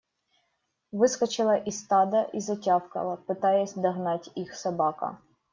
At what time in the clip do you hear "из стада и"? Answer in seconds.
1.55-2.39